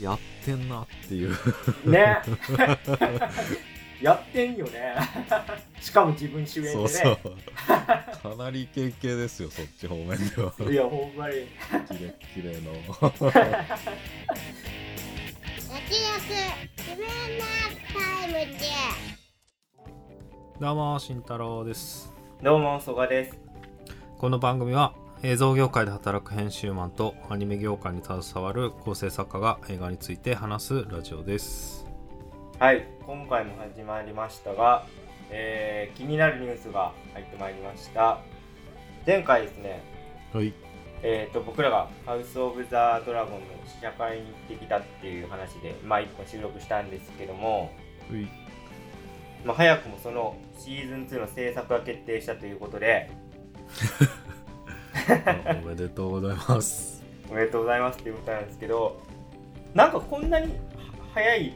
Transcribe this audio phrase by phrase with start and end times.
[0.00, 1.36] やってんなっていう。
[1.84, 2.18] ね。
[4.00, 4.94] やってんよね。
[5.80, 6.74] しかも自分主演でね。
[6.74, 7.18] そうそう。
[7.66, 10.54] かなりイケイケですよそっち方面では。
[10.70, 11.34] いやほんまに。
[11.88, 12.72] キレッキレの。
[15.70, 15.92] 焼き
[16.78, 17.44] 自分の
[17.92, 18.60] タイムで
[20.58, 22.12] どうも慎太郎です。
[22.42, 23.38] どうも曽我です。
[24.18, 31.86] この番組は映像業界で働く編集マンとアニメ業界に携わる構成作家が映画について話すラジオです。
[32.58, 34.86] はい今回も始まりましたが、
[35.28, 38.22] えー気になるニュースが入ってまいりました。
[39.06, 39.82] 前回ですね
[40.32, 40.54] はい。
[41.02, 47.70] えー、と僕らが「ハウス・オブ・ザ・ドラゴン」の試写会に行ってきたっていう話でまあ一本収録したんですけども、
[48.10, 48.26] はい。
[49.44, 53.10] まあ、早くもそのシーズン2の制作が決定したということで
[54.00, 54.29] あ
[55.64, 57.02] おめでとうございます。
[57.30, 59.00] おめでとうございますっていうことなんですけど
[59.74, 60.52] なんかこんなには
[61.14, 61.54] 早い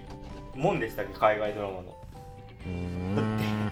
[0.54, 1.14] もんでしたっけ？
[1.18, 1.82] 海外ドラマの。
[2.66, 3.70] うーん。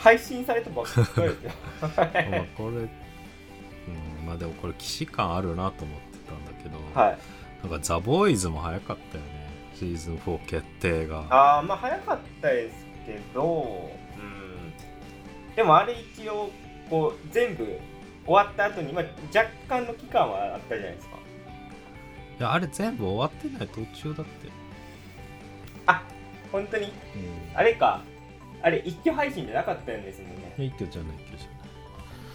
[0.00, 1.50] 配信されたばっかりですよ。
[1.82, 2.06] まあ
[2.56, 2.88] これうん
[4.26, 7.18] まあでもこれ既視感あるなと思ってたんだけど、はい。
[7.62, 9.30] なんかザ・ボーイズも早かったよね。
[9.74, 11.24] シーズン4決定が。
[11.30, 15.54] ああまあ早かったですけどうん。
[15.56, 16.50] でもあれ一応
[16.88, 17.78] こう全部
[18.24, 19.04] 終わった後に、まあ、
[19.36, 21.16] 若干の期間はあったじゃないですか。
[22.38, 24.48] いやあれ全部終わってない途中だって。
[25.86, 26.02] あ
[26.50, 26.86] 本当に？
[26.86, 26.92] うん。
[27.56, 28.02] あれか。
[28.62, 30.54] あれ一挙配信じゃなかったんですもんね。
[30.56, 31.58] 一挙じゃない一挙じゃない。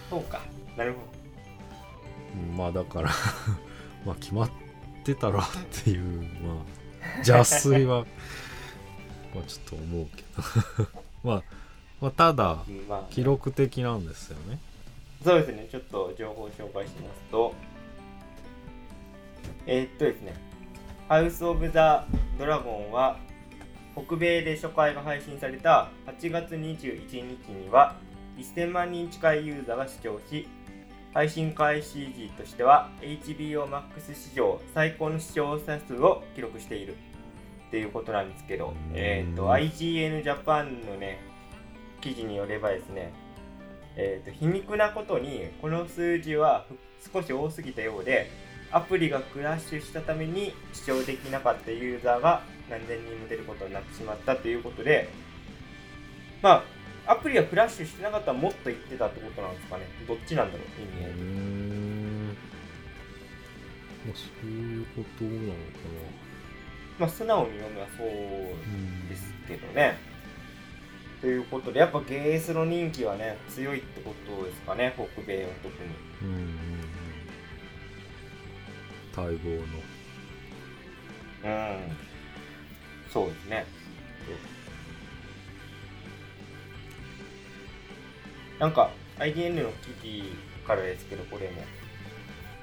[0.09, 0.41] そうか。
[0.75, 0.99] なるほ
[2.49, 3.09] うんまあだから
[4.05, 4.49] まあ決まっ
[5.03, 5.43] てたろっ
[5.83, 8.05] ていうまあ邪推は
[9.33, 10.23] まあちょっと思うけ
[10.83, 10.87] ど。
[11.23, 11.43] まあ、
[11.99, 12.59] まあただ
[13.09, 14.59] 記録的なんですよね
[15.23, 17.53] そうですね、ちょっと情報を紹介しますと、
[19.65, 20.33] えーっとですね、
[21.09, 22.05] ハウス・オブ・ザ・
[22.37, 23.19] ドラゴンは、
[23.95, 27.95] 北米で初回が配信された8月21日には、
[28.37, 30.47] 1000万人近いユーザーが視聴し、
[31.13, 36.95] 配信開始時としては HBO Max 史上最高の視聴者数を記録している。
[37.67, 41.19] っていうことなんですけど、えーっと、IGN Japan のね、
[41.99, 43.11] 記事によればですね、
[43.99, 46.65] えー、と皮肉なことにこの数字は
[47.13, 48.29] 少し多すぎたようで
[48.71, 55.09] アプリがクラッシュしたために視聴できなかったユーザーが何千人も出ることになってしまったということで
[56.41, 56.63] ま
[57.07, 59.85] あアプリがクラッシュしてなかったらもっと言ってたってことなんですかね。
[60.05, 61.11] どっちなんだろう意味合い。
[61.13, 62.27] ん。
[62.27, 65.55] まあそういうことなのか
[66.99, 69.97] まあ素直に読めばそうなですけどね
[71.21, 75.67] ということでやっぱゲースの人気はね強いってことですかね北米は特
[76.23, 76.31] に。
[76.31, 76.57] うん
[79.17, 79.63] 待望の。
[81.43, 81.97] うん。
[83.09, 83.65] そうですね。
[88.59, 90.23] なんか IDN の記事
[90.67, 91.63] からですけど、これも。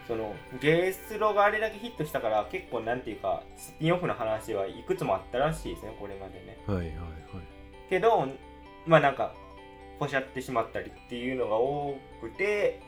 [0.06, 6.58] そのゲースロがあれだけヒットしたから結構なんていうかスピンオフの話はいくつもあったらしいですねこれまでね。
[6.66, 7.53] はいはいはい
[7.94, 8.26] けど
[8.86, 9.32] まあなんか
[10.00, 12.82] ポシャってしまったりっていうのが多くて、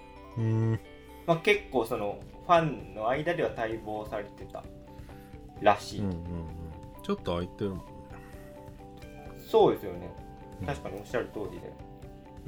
[1.26, 4.64] まあ、結構そのファンの間では待望されてた
[5.60, 6.18] らしい、うんうんうん。
[7.04, 7.84] ちょっと空いてるもんね。
[9.48, 10.10] そうですよね
[10.66, 11.72] 確かにおっしゃる通りで。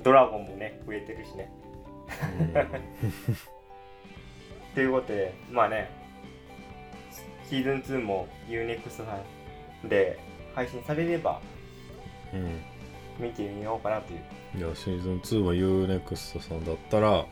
[0.02, 1.52] ドラゴンもね増えてるしね。
[4.74, 5.90] ということでまあね
[7.48, 9.04] シーズン2も UNEXT さ
[9.84, 10.18] んで
[10.54, 11.57] 配信されればうん、うん
[13.18, 14.20] 見てみようかなという。
[14.58, 17.26] いやシーズン2は UNEXT さんだったら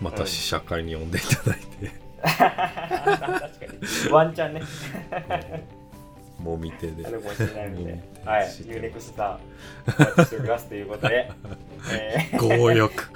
[0.00, 1.92] また試写会に呼んでいただいて、
[2.22, 3.40] 確か
[4.06, 4.62] にワンチャンね。
[6.38, 7.92] もみ手であるかもしれないので。
[7.92, 8.28] うん。
[8.28, 8.50] はい。
[8.50, 9.12] 知ってます。
[9.12, 9.40] UNEXT さん
[9.86, 11.30] お待ちしておりますということで。
[11.92, 12.38] えー。
[12.38, 13.12] 強欲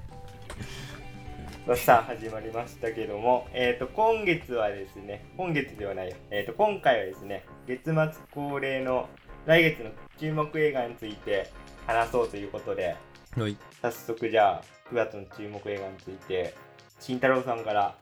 [1.74, 7.94] さあ始まりましたけども、えー、と今月はですね今月ではないよ、えー、と今回はですね月末
[8.32, 9.09] 恒例の
[9.47, 9.90] 来月の
[10.20, 11.50] 注目映画について
[11.88, 12.96] 話そうということで。
[13.35, 13.58] はい。
[13.82, 16.53] 早速じゃあ9月の注目映画について
[17.00, 17.96] 慎太郎さんから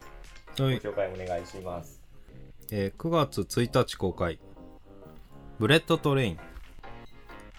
[0.57, 0.79] ごはい。
[0.79, 2.01] 紹介お願いします、
[2.69, 4.39] えー9月1日公開。
[5.57, 6.39] ブレットトレイン。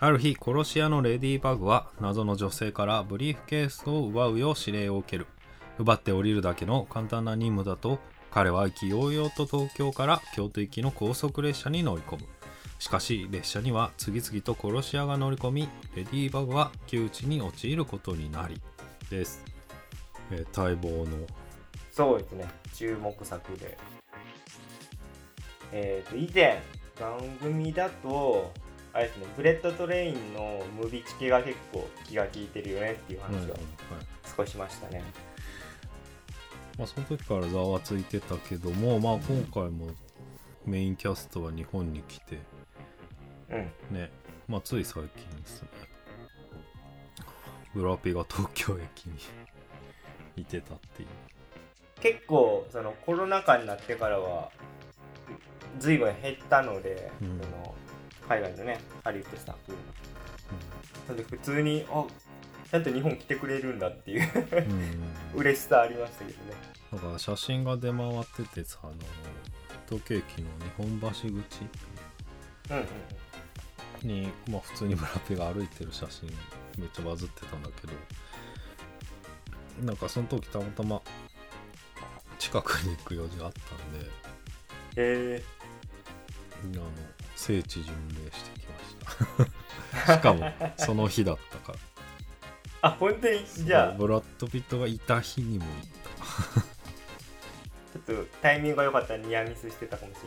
[0.01, 5.27] ある日殺し屋のレディバグは謎の女性からブリーフケースを奪うよう指令を受ける
[5.79, 7.99] 奪って降りるだけの簡単な任務だと
[8.31, 12.27] 彼は意気揚々と東京から京都行きの高速列車に乗り込む。
[12.79, 18.61] しかし列車には次々と殺し屋が乗り込みレディバグは窮地に陥ることになり
[19.09, 19.43] です、
[20.31, 21.17] えー待望の。
[21.93, 22.47] そうですね。
[22.75, 23.79] 注目作で。
[25.73, 26.61] えっ、と以前
[27.01, 28.53] 番組だと
[28.93, 33.61] あれですねブレットトレインのムビチケが結構気が利いてるよねっていう話をはいはいはい。
[34.37, 35.03] 少ししましたね、
[36.79, 39.89] まあ、その時からざわついてたけども、まあ、今回も
[40.67, 42.39] メインキャストは日本に来て
[43.51, 43.57] う
[43.93, 43.97] ん。
[43.97, 44.11] ね、
[44.49, 45.69] まあ、つい最近ですね。
[47.75, 49.19] ブラピが東京駅に
[50.37, 51.09] いてたっていう。
[52.01, 54.51] 結構そのコロナ禍になってからは
[55.79, 57.41] 随分減ったので、うん。
[57.41, 57.75] その
[58.29, 59.73] 海外のねハリウッドスタッフ
[61.09, 62.05] なんで普通にあ
[62.75, 64.29] ちゃんと日本来てくれるんだっていう。
[64.35, 66.55] うん、うん、嬉しさありましたけどね。
[66.93, 68.95] だから写真が出回っててさあの
[69.89, 76.29] 東京駅の日本橋口うんうんに、まあ、普通にブラピが歩いてる写真
[76.77, 77.93] めっちゃバズってたんだけど
[79.87, 81.01] なんかその時たまたま
[82.41, 84.11] 近くに行く用事があったんで
[84.97, 85.43] え。
[86.65, 86.83] あの
[87.37, 87.95] 聖地巡
[88.25, 89.55] 礼してきまし
[90.05, 90.17] た。
[90.19, 91.79] しかもその日だったから。
[91.79, 91.94] ー、
[92.85, 93.47] あ本当に？
[93.47, 93.93] じゃあ。
[93.93, 95.73] ブラッド・ピットがいた日にも行っ
[96.55, 96.61] た。
[96.61, 100.19] ちょっとタイミングが良かったらニアミスしてたかもし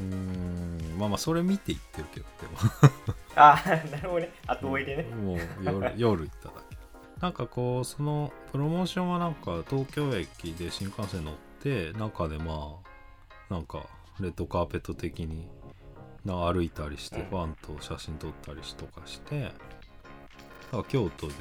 [0.00, 0.12] れない。
[0.12, 0.98] うーん。
[0.98, 2.26] まあまあそれ見て行ってるけど
[3.34, 3.60] あ
[3.90, 4.30] なるほどね。
[4.46, 5.02] 後追いでね。
[5.02, 6.76] でももう夜夜行っただけ。
[7.20, 12.76] なんかこうそのプロモーションはなんか東京駅で新幹線乗って中でま
[13.50, 13.86] あなんか
[14.20, 15.48] レッドカーペット的に
[16.24, 17.26] な歩いたりしてうん。
[17.26, 19.52] ファンと写真撮ったりしとかして
[20.70, 21.34] なんか京都で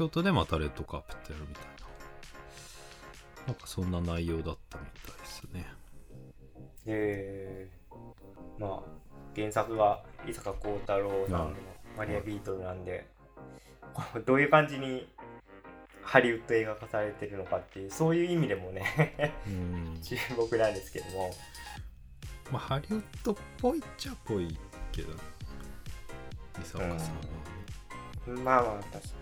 [0.00, 3.48] 京都でまたレッドカーペットやるみたいな。
[3.48, 5.66] なんかそんな内容だったみたいですね。
[6.86, 7.94] えー、
[8.58, 8.80] まあ
[9.36, 11.56] 原作は伊坂幸太郎さんの
[11.98, 13.10] マリア・ビートルなんで、
[13.92, 15.06] こうどういう感じに
[16.02, 20.00] ハリウッド映画化されてるのかっていうそういう意味でもねうん。
[20.02, 21.30] 注目なんですけども。
[22.50, 24.56] まあハリウッドっぽいっちゃっぽい
[24.92, 25.16] けど伊
[26.64, 26.96] 坂さんは、
[28.42, 29.19] まあまあ確かに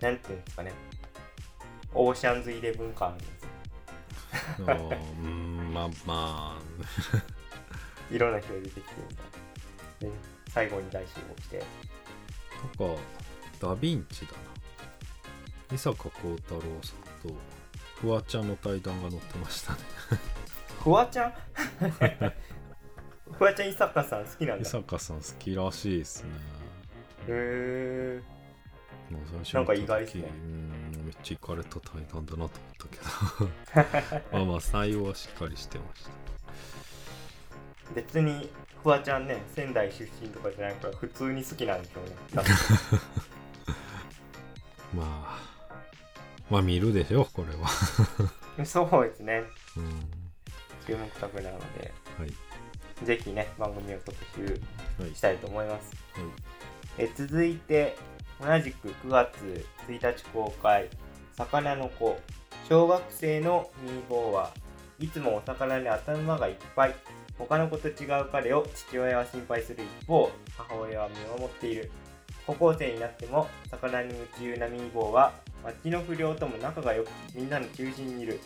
[0.00, 0.72] なんていうんですかね。
[1.94, 3.08] オーシャンズイレブン感
[4.66, 5.88] あるんですうんまあ。
[6.04, 6.58] ま
[8.10, 8.86] いろんな人が出てき
[10.00, 10.10] てで
[10.50, 11.62] 最後に大集合して。
[11.62, 11.64] あ
[12.82, 13.00] なんか
[13.60, 14.38] ダ・ヴィンチだな。
[15.74, 16.94] 伊坂幸太郎さ
[17.26, 17.34] んと
[18.00, 19.78] フワちゃんの対談が載ってましたね。
[20.84, 21.32] フワちゃん？
[23.32, 24.68] フワちゃん伊坂さん好きなん伊だ。
[24.68, 26.30] へ坂さん好きらしいですね。
[27.28, 28.35] えもう最初
[29.52, 30.22] なんか意外っすね。
[30.22, 30.32] 時う
[31.02, 33.02] んめっちゃ行かれた対談だなと思ったけど。
[34.32, 36.10] まあまあ採用はしっかりしてました。
[37.94, 38.50] 別に
[38.82, 42.10] フワちゃんね仙台出身とかじゃないから普通に好きなんでしょうね。
[42.34, 42.42] 多
[44.96, 45.38] まあ
[46.50, 47.68] まあ見るでしょこれは。
[48.56, 49.44] 分 そうですね。
[49.76, 50.10] うん。
[50.86, 51.92] 注目作なので。
[52.18, 52.32] はい。
[53.04, 54.60] ぜひね番組を特集
[55.00, 55.14] はい。
[55.14, 55.92] したいと思います。
[56.14, 56.24] はい。
[56.98, 57.96] え続いて
[58.40, 60.88] 同じく9月1日公開
[61.36, 62.18] 「魚の子」
[62.68, 64.52] 小学生のミーボーは
[64.98, 66.94] いつもお魚に頭がいっぱい。
[67.38, 71.90] 他の子と違う彼を父親は心配する一方母親は見守っている。
[72.46, 78.40] 高校生になっても魚に夢中なミーボーは町の不良とも仲が良くみんなの中心にいる。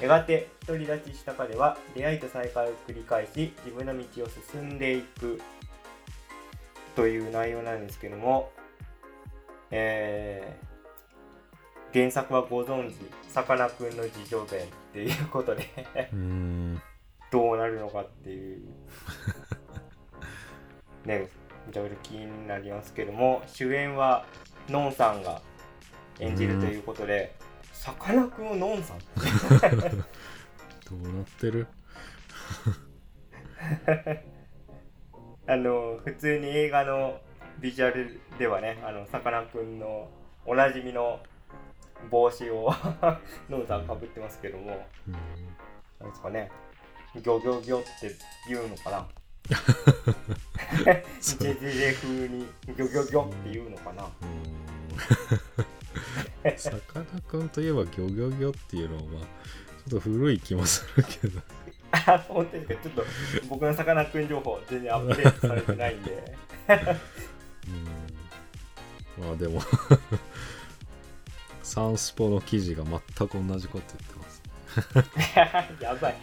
[0.00, 5.40] やがて独り立ちした彼は出会いと再会を繰り返し自分の道を進んでいく。
[6.96, 8.50] という内容なんですけども、
[9.72, 10.62] えー
[11.94, 12.94] 原作はご存知
[13.30, 15.68] さかなクンの自叙伝っていうことで
[17.30, 18.62] どうなるのかっていう。
[21.04, 21.28] ね
[21.66, 24.24] めちゃめちゃ気になりますけども主演は
[24.70, 25.42] ノンさんが
[26.18, 27.34] 演じるということで
[27.74, 29.04] さかなクンをノンさん ど
[31.10, 31.66] うなってる？
[35.46, 37.20] あの普通に映画の
[37.60, 40.08] ビジュアルではねあのさかなクンの
[40.44, 41.20] おなじみの
[42.10, 42.72] 帽子を
[43.48, 44.86] ノンさんかぶってますけども。
[45.08, 45.16] うん
[46.02, 46.50] なんですかね。
[47.14, 48.16] ギョギョギョって
[48.48, 49.06] 言うのかな。
[51.20, 54.08] そジェジェジェ風にギョギョギョって言うのかな。
[56.56, 61.40] さかなクンといえばギョギョギョっていうのはまあちょっと古い気もするけど。
[61.92, 62.74] あ本当ですか。
[62.82, 63.04] ちょっと
[63.48, 66.12] 僕のさかなクン情報全然アップデートされてないんで。
[66.68, 67.22] うん
[69.18, 69.60] まあでも。
[71.62, 74.42] サンスポの記事が全く同じこと言ってます。
[75.82, 76.16] やばい。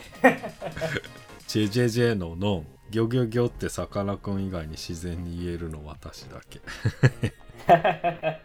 [1.48, 6.60] ジェジェジェのノンギョギョギョってさかなクン以外に自然に言えるの私だけ。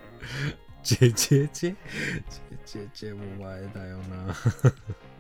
[0.83, 1.77] ジェジェジェ？
[2.73, 4.35] ジェジ JJJ も前だよな。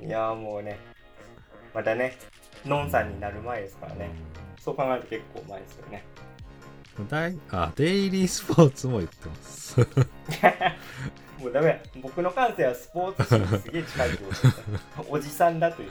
[0.00, 0.78] いやーもうね。
[1.74, 2.16] またね
[2.64, 4.10] ノンさんになる前ですからね。
[4.58, 6.04] そう考えると結構前ですよね。
[6.28, 6.33] うん
[7.02, 9.80] だいあ、デイリースポーツも言ってます。
[11.40, 14.16] もうダメや僕の感性はスポーツ紙にすげえ近いって
[14.96, 15.90] ことおじさんだという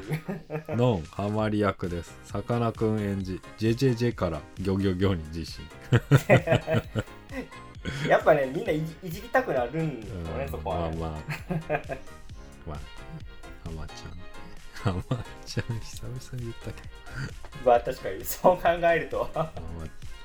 [0.69, 2.17] ノン、ハマり役です。
[2.23, 5.63] さかなクン演じ、JJJ からギョギョギョに自信。
[8.07, 11.21] やっぱねみんないじいじりたくなるんですよね、うんそこはね、まあまあ。
[12.65, 12.77] まあ、
[13.65, 14.93] ハマちゃん。
[14.95, 16.87] ハマちゃん、久々に言ったけど。
[17.65, 19.51] まあ確かにそう考えるとまあ、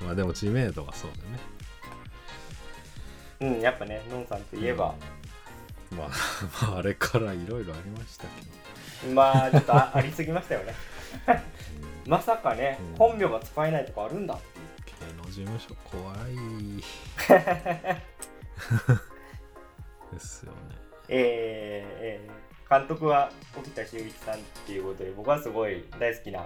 [0.01, 1.39] まあでも知名度がそうだよね。
[3.41, 4.95] うんやっぱねノンさんといえば、
[5.91, 5.97] うん。
[5.97, 6.09] まあ、
[6.67, 9.13] まあ、あれからいろいろありましたけど。
[9.13, 10.73] まあちょっとあありすぎましたよね。
[12.05, 12.97] まさかね、うん。
[12.97, 14.37] 本名が使えないとかあるんだ
[14.99, 16.35] 芸能事務所怖い。
[20.13, 20.57] ですよね。
[21.07, 24.37] えーえー監督は沖田修一さんっ
[24.67, 26.45] ていうことで僕はすごい大好きな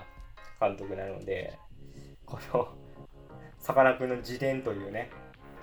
[0.57, 1.59] 監督なので
[2.25, 2.69] この
[3.63, 5.09] さかなクンの自伝というね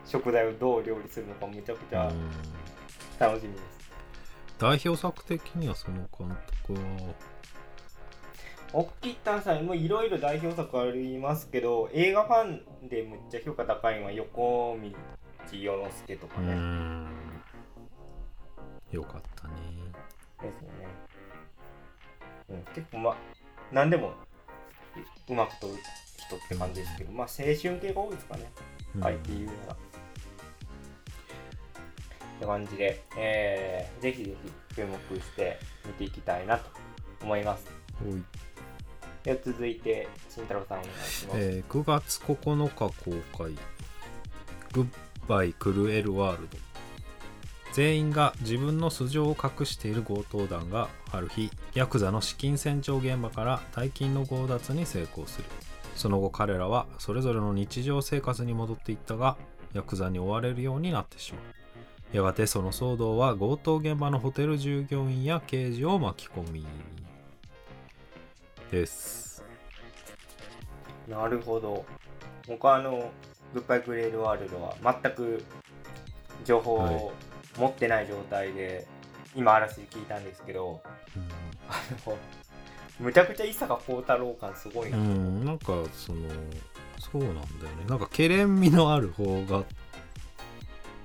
[0.06, 2.30] 食材をどう料理するのかめちゃくちゃうん。
[3.18, 3.62] 楽しみです、
[4.58, 6.34] 代表作的にはその監
[6.66, 6.80] 督は？
[8.72, 14.88] 沖田さんもいろいろ代表作ありますけど映画ファンでむっちゃ評価高いのは横道
[15.52, 17.06] 世之助とかうね、ん。
[18.90, 19.54] よかったね。
[20.40, 20.86] ですよね、
[22.48, 23.16] うん、結構まあ
[23.70, 24.14] 何でも
[25.28, 25.66] ううまく撮
[26.30, 28.52] る人って感じですけどまあ青春系が多いですかね、
[28.96, 29.04] うん。
[29.04, 29.76] あえて言うならっ
[32.40, 34.34] て感じで、えーぜひぜ
[34.70, 36.70] ひ注目して見ていきたいなと
[37.22, 37.66] 思います。
[39.22, 42.94] では続いて慎太郎さんお願いします、えー9月9日公
[43.36, 43.52] 開
[44.72, 44.86] 「グッ
[45.28, 46.56] バイ・クルエル・ワールド」
[47.72, 55.44] 全員が自分の素性を隠している強盗団がある日ヤクザの資金洗浄現場から大金の強奪に成功する
[56.00, 59.36] その後彼らはそれぞれの日常生活に戻っていったが
[59.74, 62.16] ヤクザに追われるようになってしまう。
[62.16, 66.66] やがてその騒動は強盗現場のホテル従業員や刑事を巻き込み
[68.70, 69.44] です。
[71.06, 71.84] なるほど。
[72.48, 73.10] 僕はあの
[73.52, 75.44] グッバイクレールワールドは全く
[76.46, 76.94] 情報はい。
[76.94, 77.12] を
[77.58, 78.86] 持ってない状態で、
[79.36, 80.80] 今あらすじ聞いたんですけど
[81.14, 81.22] うん。
[81.68, 81.74] あ
[82.06, 82.16] の
[83.00, 86.28] むちゃくちゃ伊坂幸太郎感すごいな、うん、なんかその
[86.98, 87.44] そうなんだよね。
[87.88, 89.64] なんかけれん味のある方がっ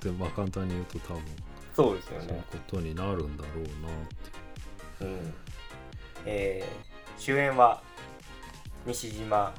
[0.02, 1.24] てまあ簡単に言うと多分
[1.76, 3.72] そうですよそういうね、ことになるんだろうなっ
[5.00, 5.06] て。
[5.06, 5.34] うん
[6.26, 7.82] えー主演は
[8.86, 9.54] 西島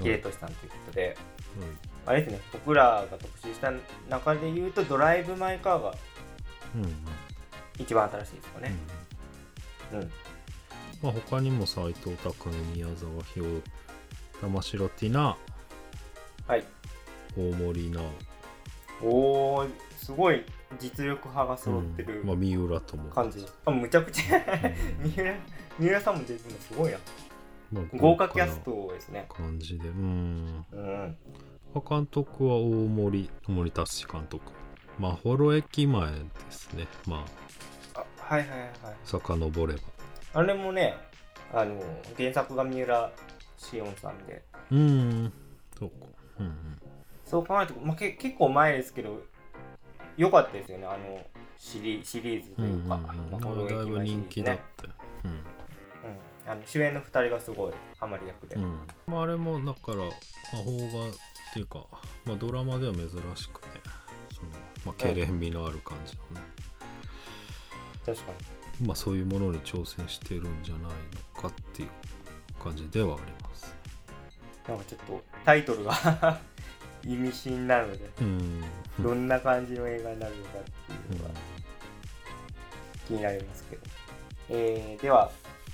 [0.00, 1.16] 秀俊さんということで、
[2.06, 3.72] あれですね僕らが特集した
[4.08, 5.94] 中で言うと「ドライブ・マイ・カー」が
[6.76, 6.94] うんうん。
[7.76, 8.62] 一番新しいですかうん。
[8.62, 8.76] ね、
[9.92, 10.12] うん
[11.02, 13.46] まあ、他にも斎藤工宮沢ひよ
[14.40, 15.36] 玉城ティナ。
[16.46, 16.64] はい。
[17.36, 18.00] 大森な
[19.02, 20.44] おーすごい
[20.78, 22.26] 実力派が揃ってるうん。
[22.26, 24.36] まあ、三浦とも、感じ、あむちゃくちゃ。
[25.04, 25.10] うん。
[25.10, 25.34] 三浦
[25.78, 26.98] 三浦さんも出てるのすごいな
[27.72, 29.26] まあ豪華キャストですね。
[29.28, 29.88] な感じで。
[29.88, 30.64] うん。
[30.72, 31.16] うん。
[31.88, 34.52] 監督は大森森達監督。
[34.98, 36.18] まあホロ駅前で
[36.50, 36.86] すね。
[37.06, 37.24] ま
[37.94, 38.04] ああ
[38.34, 38.70] はいはいはい。
[39.04, 39.80] 遡れば
[40.32, 40.96] あれもね
[41.52, 41.80] あの
[42.16, 43.12] 原作が三浦
[43.56, 45.32] 紫音さんでうーん、
[45.78, 46.06] そうか。
[46.38, 46.54] うんうん。
[47.24, 49.20] そう考えると、まあ、け結構前ですけど
[50.16, 51.20] 良かったですよねあの
[51.58, 52.82] シリシリーズとうんうんうん。
[52.82, 54.92] いうか、ままあホロあだいぶ人気だったよ。
[55.24, 58.80] うん、あの主演の2人がすごいハマり役で、うん。
[59.08, 61.12] ああれもだから、まあ邦画っ
[61.52, 61.84] ていうか、
[62.24, 63.10] まあドラマでは珍し
[63.50, 63.68] くね、
[64.34, 64.48] その、
[64.86, 66.46] まあけれん味のある感じのね、
[68.06, 71.88] 確かにまあそういうものに挑戦してるんじゃないのかっていう
[72.62, 73.74] 感じではあります。
[74.68, 76.40] なんかちょっとタイトルが
[77.04, 78.64] 意味深なのでうん。
[79.00, 81.34] どんな感じの映画になるのかっていうのが
[83.06, 83.82] 気になりますけど、
[84.50, 85.30] えーでは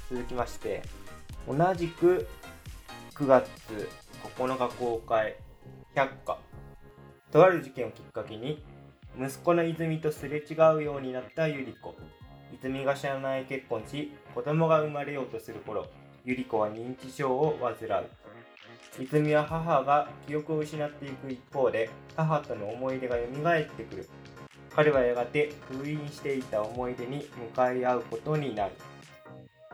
[0.09, 0.83] 続きまして
[1.49, 2.29] 同じく
[3.15, 3.49] 9月
[4.37, 5.37] 9日公開
[5.95, 6.39] 百花
[7.33, 8.63] とある事件をきっかけに
[9.19, 11.95] 息子の泉とすれ違うようになった百合子
[12.59, 15.87] 泉が知らない結婚し子供が生まれようとする頃
[16.27, 18.07] 百合子は認知症を患う。
[18.99, 24.09] 泉は母が記憶を失っていく一方で母との思い出が蘇ってくる。
[24.75, 28.73] 彼はやがて封印していた思い出に向かい合うことになる。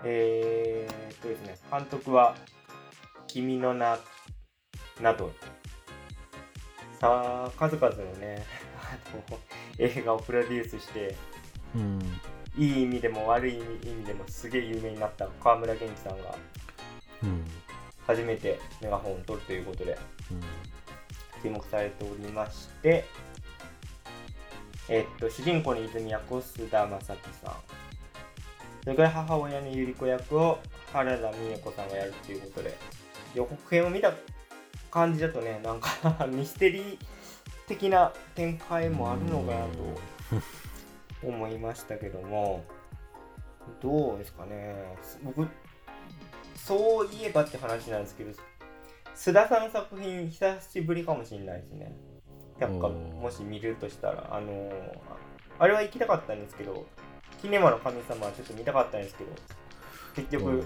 [0.04, 2.36] えー、っとですね監督は
[3.26, 3.98] 「君の名」
[5.00, 5.32] など。
[7.00, 8.44] さあ数々のね
[9.78, 11.14] 映画をプロデュースして。
[11.74, 11.98] うん。
[12.56, 16.34] いい意味でも悪い意味でもすげえ有名になった川村元気さんが
[18.06, 19.98] 初めてメガホンを取るということで
[21.42, 23.04] 注目されておりまして、
[24.88, 27.06] えっと、主人公の泉役を須田将暉
[27.42, 27.54] さん、
[28.84, 30.58] それから母親の百合子役を
[30.92, 32.76] 原田美恵子さんがやるということで、
[33.34, 34.12] 予告編を見た
[34.90, 35.88] 感じだとね、なんか
[36.30, 36.98] ミステリー
[37.66, 40.42] 的な展開もあるのかなと。
[41.22, 42.64] 思いましたけども、
[43.80, 45.46] どうですかね、僕、
[46.56, 48.32] そういえばって話なんですけど、
[49.14, 51.94] 須田さんの作品久しぶりかもしれないですね。
[52.58, 53.14] 百科おー。
[53.14, 54.98] もし見るとしたら、あのー
[55.58, 56.86] あれは行きたかったんですけど、
[57.40, 59.30] キネマの神様はちょっと見たかったんですけど、
[60.16, 60.64] 結局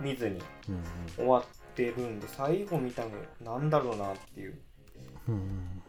[0.00, 0.84] み見ずにうん
[1.16, 1.44] 終わっ
[1.74, 4.58] てるんで、最後見たのなんだろうなっていう。
[5.28, 5.82] うん。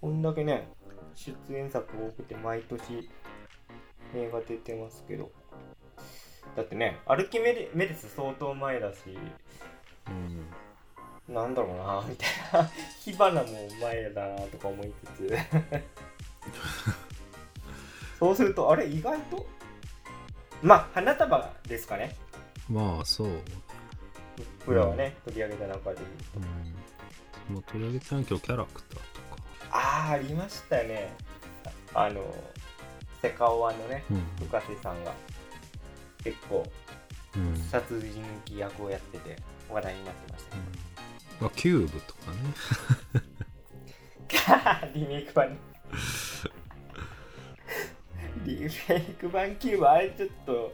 [0.00, 0.68] こんだけね、
[1.14, 3.08] 出演作多くて毎年
[4.14, 5.30] 映画出てますけど。
[6.56, 8.98] だってね、アルキメデメデス相当前だし、
[10.08, 10.46] うん。
[11.34, 12.70] なんだろうな みたいな。
[13.00, 13.48] 火花も
[13.80, 15.36] 前だなとか思いつつ。
[18.18, 19.46] そうするとあれ意外と？
[20.62, 22.16] まあ花束ですかね。
[22.68, 23.28] まあそう。
[24.60, 26.00] 僕らはね、取り上げた中で
[27.48, 27.54] うん。
[27.54, 29.00] もう取り上げてないけどキャラクター
[29.74, 31.12] ああありましたよね。
[31.92, 32.34] あの
[33.20, 34.22] セカオワのねうん。
[34.46, 35.12] 深瀬さんが
[36.22, 36.64] 結構
[37.36, 37.56] うん。
[37.70, 39.36] 殺人鬼役をやってて
[39.68, 40.62] 話題になってましたね
[41.40, 42.38] まあキューブとかね。
[44.94, 45.58] リメイク版。
[48.44, 50.72] リメイク版キューブあれちょっと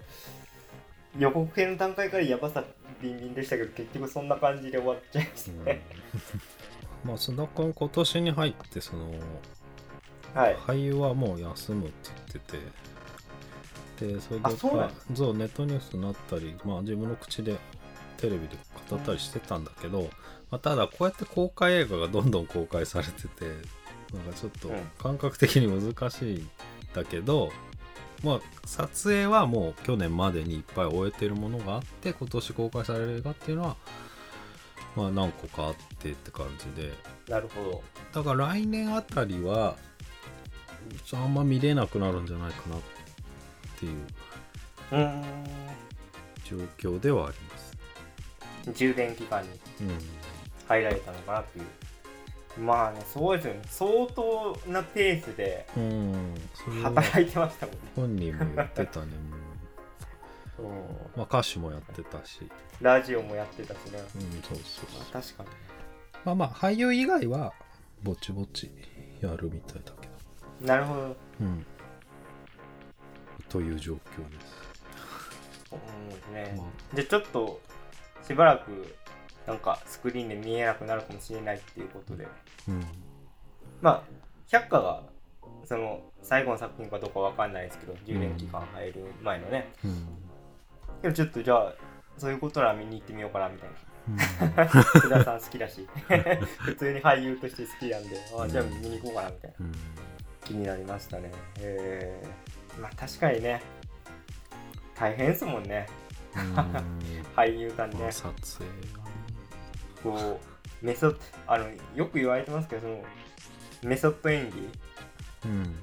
[1.19, 2.65] 予告編の段階からやばさ
[3.01, 5.83] ビンビンでしたけど結局そんな感じで終わっちゃいましたね、
[7.05, 9.11] まあ須田君今年に入ってその
[10.35, 10.57] はい。
[10.57, 12.91] 俳優はもう休むって言ってて。
[14.15, 17.59] でそれであそうそうネットニュースになったり、まあ、自分の口で
[18.17, 18.57] テレビで
[18.89, 20.09] 語ったりしてたんだけど、
[20.51, 23.45] まあ、ただこうやって公開映画がどんどん公開されてて
[24.15, 24.77] なんかちょっとうん。
[24.99, 26.51] 感覚的に難しいん
[26.95, 27.53] だけど、
[28.25, 33.77] まあ撮影はもう去年までにいっぱい終えてるものがあって今年公開される映画っていうのは
[35.01, 36.93] まあ何個かあってって感じで。
[37.29, 37.83] なるほど。
[38.13, 39.77] だから来年あたりは
[41.13, 42.81] あんま見れなくなるんじゃないかなっ
[43.79, 43.97] ていう。
[46.45, 47.79] 状況ではあります。
[48.75, 49.49] 充電期間に
[50.67, 51.65] 入られたのかなっていう。
[52.61, 53.61] まあねそうですよね。
[53.67, 55.65] 相当なペースで
[56.83, 59.07] 働いてましたもんね、本人も言ってたね、
[61.17, 62.41] まあ、歌手もやってたし、
[62.81, 64.01] ラジオもやってたしね。
[64.15, 65.49] うん、そうそうあ確かに。
[66.25, 67.53] まあまあ俳優以外は
[68.03, 68.71] ぼちぼち
[69.21, 70.09] やるみたいだけ
[70.61, 71.17] ど、なるほど。
[71.41, 71.67] うん、
[73.49, 73.99] という状況
[74.31, 74.71] です。
[75.71, 75.79] そう
[76.13, 77.61] ですね、まじゃあちょっと
[78.27, 78.97] しばらく
[79.47, 82.27] なんかスクリーンで見えなくなるかもしれないっていうことで。
[82.69, 82.85] うん。
[83.81, 84.03] まあ
[84.49, 85.03] 百花が
[85.65, 90.09] その最後の作品かどうかわかんないですけど10年期間入る前のね、うん
[91.03, 91.75] でもちょっとじゃあ
[92.19, 93.77] そういうことなら見に行ってみようかなみたいな。
[94.09, 94.67] うん。
[94.69, 95.89] 福田さん好きだし。
[96.61, 98.17] 普通に俳優として好きなんで。
[98.39, 99.57] あじゃあ見に行こうかなみたいな。
[99.61, 99.73] うん。
[100.45, 101.31] 気になりましたね。
[101.61, 103.63] えー、まあ確かにね。
[104.95, 105.87] 大変ですもんね。
[106.37, 106.55] うん。
[107.35, 107.99] 俳優さんね。
[107.99, 108.71] まあ撮影
[110.03, 110.41] こ
[110.83, 111.15] うメソ
[111.47, 113.05] あのよく言われてますけどその
[113.83, 114.69] メソッド演技。
[115.47, 115.77] うん。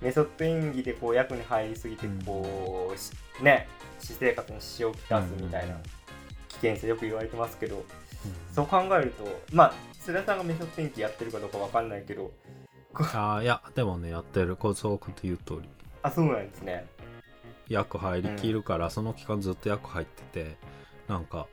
[0.00, 3.10] メソッド演技でこう役に入りすぎてこう、し
[3.42, 3.66] ね
[3.98, 5.76] 私生活に支障をきたすみたいな
[6.48, 7.84] 危険性よく言われてますけど、
[8.54, 12.32] そう考えるとまあ須田さんがメソッド演技やってるかどうかわかんないけど
[12.94, 14.56] ああいやでもねやってる。
[14.56, 15.68] 小僧君と言う通り。
[16.02, 16.86] あそうなんですね。
[17.68, 20.56] 役入りきるから、その期間ずっと役入ってて
[21.06, 21.46] なんか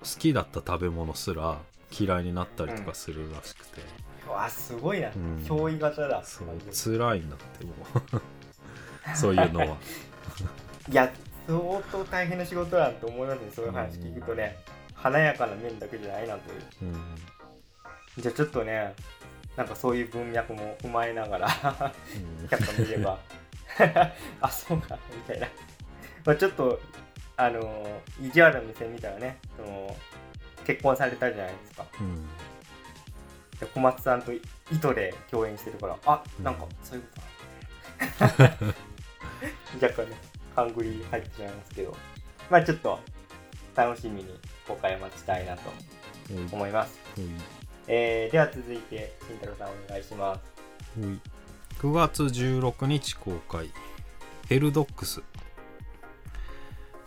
[0.00, 1.58] 好きだった食べ物すら
[1.90, 3.82] 嫌いになったりとかするらしくて、
[4.26, 5.44] うわすごいな、うん。
[5.46, 6.24] 憑依型だ。
[6.24, 8.22] そう辛いんだってもう。
[9.14, 9.66] そういうのは、
[10.90, 11.12] いや
[11.46, 14.56] 相当大変な仕事だと思いますねそういう話聞くとね、
[14.94, 16.62] 華やかな面だけじゃないなという。
[16.82, 16.94] うん。
[18.18, 18.94] じゃあちょっとね
[19.56, 21.46] なんかそういう文脈も踏まえながら
[22.40, 22.48] うん。
[22.48, 23.18] キャット見れば。
[24.40, 25.46] あそうかみたいな、
[26.24, 26.80] まあ、ちょっと
[27.36, 29.94] あの意地悪な目線見たらねその
[30.64, 31.84] 結婚されたじゃないですか。
[32.00, 32.26] うん。
[33.60, 34.32] で小松さんと
[34.70, 37.20] 糸で共演してるからあなんかそういうこ
[38.28, 38.50] とな
[39.80, 40.16] 若干ね
[40.56, 41.96] 勘ぐり入ってしまいますけど
[42.50, 42.98] まあちょっと
[43.76, 44.30] 楽しみに
[44.66, 45.70] 公開を待ちたいなと
[46.50, 47.24] 思います、おい
[47.86, 50.40] えーでは続いて慎太郎さんお願いします。
[50.98, 51.20] おい
[51.78, 53.70] 9月16日公開。
[54.48, 55.22] ヘルドックス。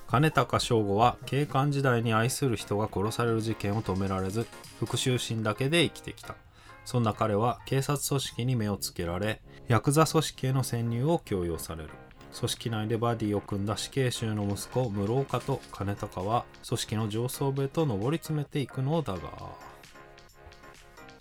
[0.07, 4.45] 金高翔吾は警官時代に愛する人が殺される事件を止められず
[4.79, 6.35] 復讐心だけで生きてきた。
[6.85, 11.89] そんな彼は警察組織に目をつけられヤクザ組織への潜入を強要される
[12.37, 19.19] 組織内でバディを組んだ死刑囚の息子室岡と金高は組織の上層部へと上り詰めていくのだが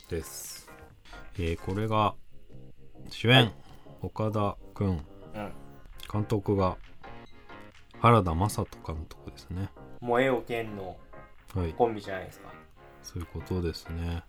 [0.09, 0.69] です。
[1.39, 2.15] えーこれが
[3.11, 3.53] 主演、
[4.03, 4.89] 岡田くん。
[4.89, 5.53] うん。
[6.11, 6.77] 監督が
[8.01, 9.69] 原田雅人監督ですね。
[10.01, 10.97] 萌えよ剣の
[11.55, 11.73] はい。
[11.73, 12.53] コンビじゃないですか。
[13.03, 14.23] そういうことですね。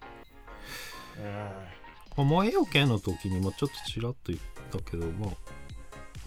[1.18, 1.26] うん。
[2.16, 4.40] まあ、萌えよ剣の時にもちょっとちらっと言っ
[4.72, 5.30] たけどまあ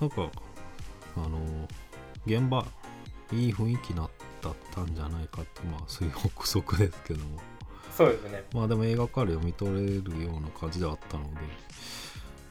[0.02, 0.28] なんか
[1.16, 1.38] あの
[2.26, 2.66] 現場
[3.32, 4.08] いい雰囲気だっ
[4.74, 7.40] たんじゃないかってまあそういう憶測ですけども。
[7.96, 8.42] そうですね。
[8.52, 11.40] まあでも映画から読み取れるような感じではあったので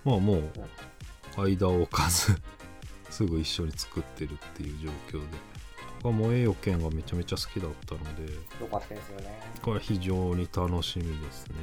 [0.06, 0.42] まあもう
[1.36, 2.42] 間を置かず
[3.12, 4.80] すぐ一緒に作ってるっていう
[5.12, 5.38] 状況で。
[6.04, 8.40] 僕は萌えよ剣がめちゃめちゃ好きだったのでよ
[8.72, 9.40] かったですよね。
[9.62, 11.56] これは非常に楽しみですね。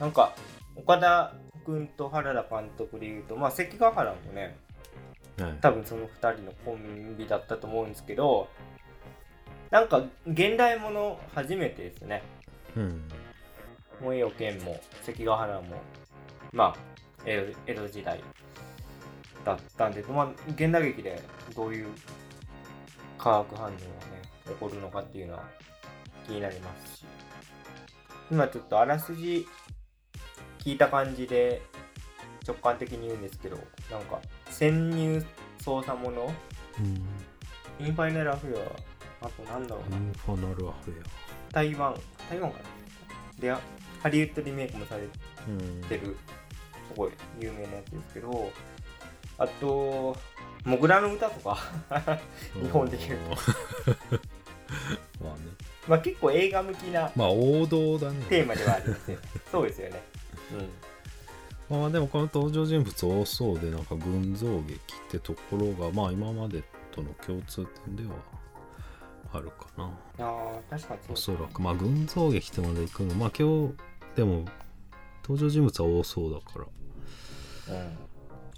[0.00, 0.06] うん。
[0.06, 0.34] なんか
[0.74, 4.56] 岡田君と原田監督でいうとまあ関ヶ原もね
[5.38, 5.58] はい。
[5.60, 8.48] 多分その2人のコンビだったと思うんですけど
[9.70, 12.22] なんか現代もの初めてですね。
[12.76, 13.08] うん。
[14.00, 15.62] 萌えよ剣も関ヶ原も
[16.52, 16.76] まあ
[17.24, 18.20] 江戸江戸時代
[19.44, 21.20] だったんで、まあ、現代劇で
[21.56, 21.88] どういう
[23.16, 23.78] 化学反応がね
[24.46, 25.44] 起こるのかっていうのは
[26.26, 27.04] 気になりますし。
[28.30, 29.46] 今ちょっとあらすじ
[30.64, 31.62] 聞いた感じで
[32.46, 33.56] 直感的に言うんですけど
[33.90, 34.20] なんか
[34.50, 35.24] 潜入
[35.60, 36.32] 捜査もの？
[36.80, 37.86] うん。
[37.86, 38.58] インファイナルアフェ
[39.22, 39.96] アあとなんだろうな。
[39.96, 40.94] インファナルアフェ
[41.52, 41.94] 台湾。
[42.28, 42.64] 台湾かな？
[43.40, 43.52] で
[44.02, 45.06] ハリウッドリメイクもされア
[45.48, 45.80] うん。
[45.88, 46.16] てる
[46.88, 48.50] すごい有名なやつですけど
[49.38, 50.16] あと
[50.64, 51.58] 「モグラの歌」とか
[52.60, 53.36] 日本で言うと。
[55.24, 55.40] まあね。
[55.88, 58.24] まあ結構映画向きなまあ王道だね。
[58.28, 59.18] テーマではあるんですよ
[59.50, 60.02] そうですよね
[61.70, 64.78] まあでもこの登場人物多そうでなんか群像劇っ
[65.10, 68.14] てところがまあ今までとの共通点では
[69.32, 69.84] あるかな。
[69.84, 73.74] うんああ確かにおそらくまあ群像劇ってまで行くのまあ今日
[74.14, 74.44] でも
[75.22, 77.74] 登場人物は多そうだから。
[77.74, 77.98] うん。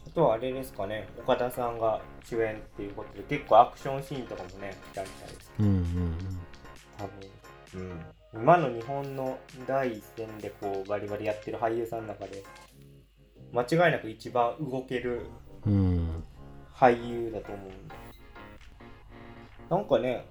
[0.07, 1.09] あとはあれですかね。
[1.19, 5.53] 岡田さんが主演っていうことで結構アクションシーンとかもね来たみたいです。
[5.59, 6.17] うんうん。
[6.99, 8.01] 多分、うん、
[8.35, 12.43] 今の日本の第一線でこうバリバリやってる俳優さんの中で
[13.53, 15.27] 間違いなく一番動ける
[15.67, 16.25] うんうん
[16.75, 17.95] 俳優だと思うんで
[19.71, 20.27] なんかね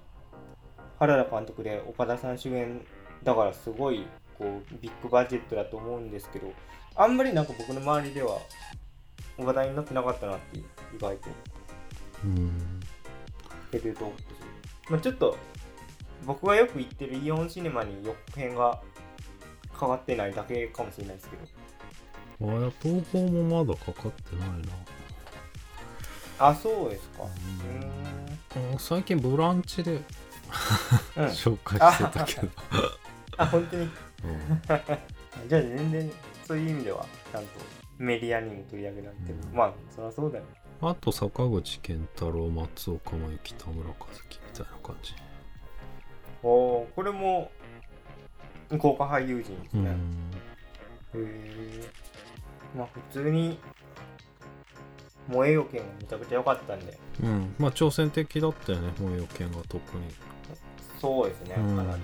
[0.98, 2.84] 原田監督で岡田さん主演
[3.22, 4.06] だからすごい
[4.38, 6.52] こうビッグバジェットだと思うんですけど
[6.96, 8.38] あんまりなんか僕の周りでは
[9.38, 10.64] 話題になってなかったなっていう
[10.96, 11.28] 意外と。
[12.24, 12.80] うん。
[13.72, 14.22] ヘルドック
[14.86, 15.36] ス、まあ、ちょっと
[16.26, 18.80] 僕がよく行ってるイオンシネマに予告編が
[19.78, 21.42] 変わってないだけかもしれないですけど。
[22.52, 24.56] あいや東宝もまだかかってないな。
[26.38, 27.24] あそうですか。
[27.24, 28.78] ううん。
[28.78, 30.00] 最近ブランチで
[31.16, 32.48] うん、 紹介してたけど、
[33.38, 33.82] あ本当に？
[33.82, 33.90] うん。
[35.48, 36.12] じゃあ全然
[36.46, 37.48] そういう意味ではちゃんと
[37.98, 39.56] メディアにも取り上げられてる、うん。
[39.56, 40.44] まあそりゃそうだよ。
[40.80, 43.94] あと坂口健太郎松岡真由北村和
[44.28, 45.14] 樹みたいな感じ
[46.44, 47.50] これも
[48.70, 49.96] 豪華俳優陣ですね、
[51.14, 51.22] うん。
[51.22, 51.90] へえ
[52.76, 53.58] まあ普通に
[55.28, 56.98] 萌えよ剣がめちゃくちゃ良かったんで。
[57.22, 57.54] うん。
[57.58, 60.04] まあ挑戦的だったよね萌えよ剣が特に。
[61.00, 61.76] そうですね、うん。
[61.76, 62.02] かなり。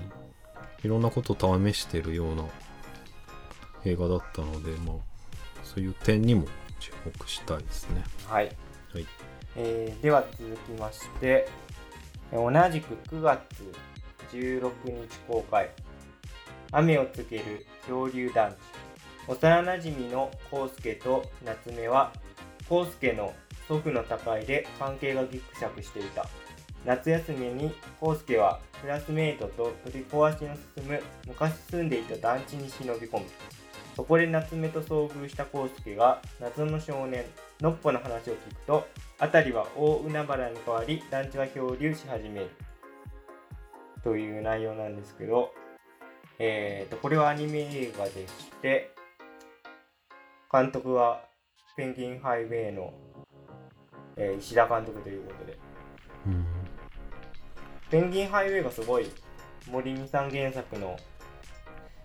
[0.85, 2.45] いろんなことを試してるような
[3.85, 4.97] 映画だったのでまあ
[5.63, 6.47] そういう点にも
[6.79, 8.03] 注目したいですね。
[8.27, 9.07] はい、はい。
[9.57, 11.47] えーでは続きまして
[12.33, 13.43] えー同じく9月
[14.33, 15.71] 16日公開。
[16.73, 18.55] 雨をつける漂流団地。
[19.29, 22.13] 幼なじみの康介と夏目は
[22.71, 23.33] 康介の
[23.69, 26.27] 祖父の他界で関係がギクシャクしていた。
[26.85, 33.27] 夏休みに康介はクラスメイトと取り壊しの進む昔住んでいた団地に忍び込む。
[33.95, 37.25] そこで夏目と遭遇した康介が謎の少年
[37.61, 38.87] のっぽの話を聞くと
[39.19, 42.51] 辺りは大海原に変わり団地は漂流し始める。
[44.03, 45.53] という内容なんですけど、
[46.39, 48.95] えー、とこれはアニメ映画でして
[50.53, 51.23] 監督は
[51.77, 52.93] ペンギンハイウェイの、
[54.17, 55.59] えー石田監督ということで。
[56.27, 56.47] うん。
[57.91, 59.09] ペンギンハイウェイがすごい
[59.71, 60.99] 森美さん原作の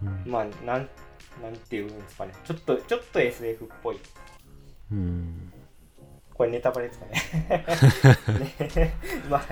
[0.01, 0.31] うん。
[0.31, 0.89] まあなん
[1.41, 2.33] なんていうんですかね。
[2.45, 3.99] ちょっとちょっと SF っぽい。
[4.91, 5.51] うん。
[6.33, 7.65] これネタバレですかね。
[8.75, 8.93] ね。
[9.29, 9.45] まあ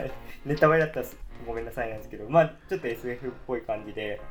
[0.45, 1.05] ネタバレだったら
[1.45, 4.21] ごめんなさいなんですけどまあちょっと SF っぽい感じで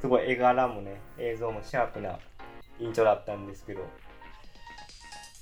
[0.00, 2.18] すごい絵柄もね映像もシャープな
[2.78, 3.80] 印象だったんですけど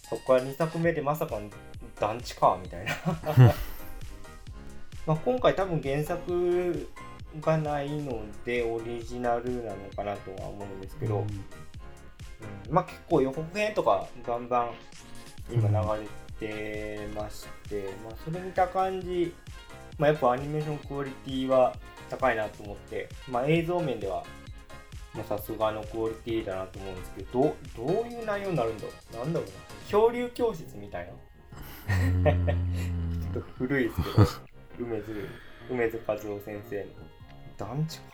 [0.08, 1.50] そこから2作目でまさかの
[1.98, 2.92] 団地かみたいな。
[5.06, 6.88] まあ今回多分原作
[7.40, 11.44] がないのでオリジナルなのかなとは思うんですけど、うん。
[12.70, 14.70] まあ結構予告編とかバンバン
[15.50, 16.08] 今流れ
[16.48, 19.34] てまして、まあそれ見た感じ、
[19.98, 21.74] まあ、やっぱアニメーションクオリティは
[22.10, 24.24] 高いなと思って、まあ、映像面では
[25.14, 29.16] まあさすがのクオリティだなと思うんですけどどうどういう内容になるんだろう？
[29.18, 29.52] なんだろうな？
[29.88, 31.06] 漂流教室みたい
[32.26, 32.32] な？
[32.32, 35.28] ちょっと古いですけど梅津
[35.70, 36.86] 梅津和夫先生の。
[37.56, 38.04] 団地か？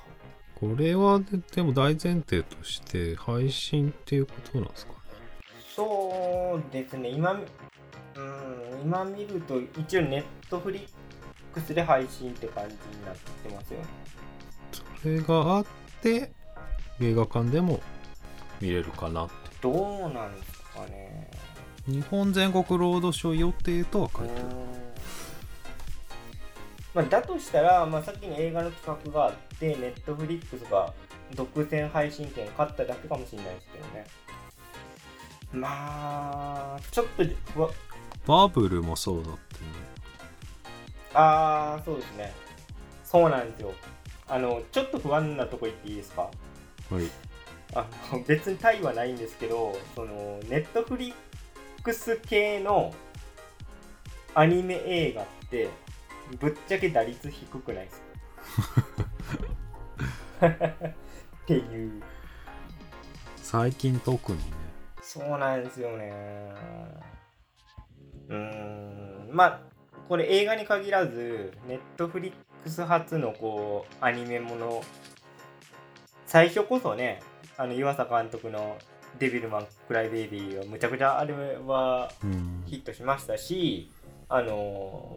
[0.57, 4.99] これはででも大前提として配信っていうことなんですかね？
[5.75, 7.09] そうですね。
[7.09, 10.83] 今うん今見ると一応ネットフリッ
[11.53, 13.81] クスで配信って感じになってますよ
[15.03, 15.67] それがあっ
[16.03, 16.31] て
[17.01, 17.81] 映画館でも
[18.61, 19.29] 見れるかな
[19.61, 21.31] どうなんですかね。
[21.87, 24.47] 日本全国ロードショー予定とは書いてる。
[26.95, 30.93] まあ、だとしたら、まあ、さっきの映画の企画があってネットフリックスが
[31.35, 34.07] 独占配信権買っただけかもしれないですけどね。
[35.53, 37.25] まあちょっと
[38.27, 39.90] バブルもそうだってね
[41.15, 42.33] ああそうですね。
[43.05, 43.73] そうなんですよ。
[44.29, 46.23] あのちょっと不安なとこ言っていいですか？
[46.23, 46.31] は
[47.01, 47.11] い。
[47.75, 51.15] あの別にタイはないんですけどそのネットフリッ
[51.83, 52.95] クス系の
[54.35, 55.69] アニメ映画って
[56.39, 58.03] ぶっちゃけ打率低くないです
[60.41, 60.47] か？
[60.47, 60.95] っ
[61.47, 62.03] ていう。
[63.43, 64.45] 最近特にね。
[65.03, 66.13] そうなんですよね。
[68.29, 69.29] うーん。
[69.33, 69.61] まあ
[70.11, 72.33] これ映画に限らずネットフリッ
[72.65, 74.83] クス初のこうアニメもの
[76.27, 77.23] 最初こそね
[77.57, 78.77] あの岩佐監督の
[79.21, 81.33] 「デビルマン・クライ・ベイビー」はむちゃくちゃあれ
[81.65, 82.11] は
[82.67, 83.89] ヒットしましたし
[84.29, 85.17] あの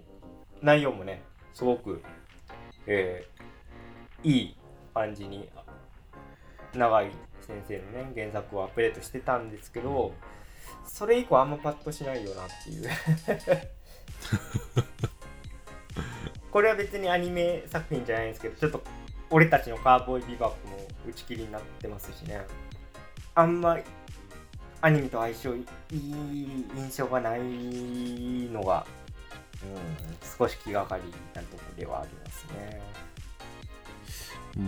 [0.62, 1.24] 内容もね
[1.56, 2.04] すごく、
[2.86, 3.34] えー
[4.26, 4.56] いい
[4.94, 5.50] 感じに
[6.74, 10.14] 長井先生のね原作をアップデートしてたんですけど
[10.86, 12.90] それ以降あんまパッとしないよなっていう。
[16.52, 18.84] これは別にアニメ作品じゃないんですけどちょっと
[19.30, 22.46] 俺たちのカーボーイビバップも打ち切りになってますしね
[23.36, 23.78] あんま
[24.82, 28.86] アニメと相性いい印象がないのが、
[29.64, 29.78] うん、
[30.38, 32.82] 少し気がかりなところではありますね。